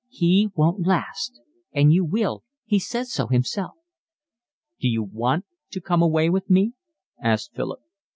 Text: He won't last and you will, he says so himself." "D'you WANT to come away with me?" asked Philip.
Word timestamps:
He 0.09 0.49
won't 0.55 0.87
last 0.87 1.39
and 1.73 1.93
you 1.93 2.03
will, 2.03 2.43
he 2.65 2.79
says 2.79 3.11
so 3.13 3.27
himself." 3.27 3.73
"D'you 4.79 5.03
WANT 5.03 5.45
to 5.73 5.79
come 5.79 6.01
away 6.01 6.27
with 6.27 6.49
me?" 6.49 6.73
asked 7.21 7.53
Philip. 7.53 7.81